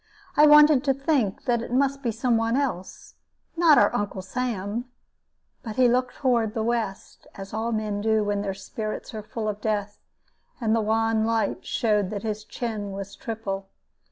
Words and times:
I 0.35 0.47
wanted 0.47 0.83
to 0.85 0.95
think 0.95 1.43
that 1.45 1.61
it 1.61 1.71
must 1.71 2.01
be 2.01 2.09
somebody 2.11 2.57
else, 2.57 3.13
and 3.53 3.59
not 3.59 3.77
our 3.77 3.93
Uncle 3.93 4.23
Sam. 4.23 4.85
But 5.61 5.75
he 5.75 5.87
looked 5.87 6.15
toward 6.15 6.55
the 6.55 6.63
west, 6.63 7.27
as 7.35 7.53
all 7.53 7.71
men 7.71 8.01
do 8.01 8.23
when 8.23 8.41
their 8.41 8.55
spirits 8.55 9.13
are 9.13 9.21
full 9.21 9.47
of 9.47 9.61
death, 9.61 9.99
and 10.59 10.75
the 10.75 10.81
wan 10.81 11.23
light 11.23 11.67
showed 11.67 12.09
that 12.09 12.23
his 12.23 12.43
chin 12.43 12.91
was 12.93 13.15
triple. 13.15 13.67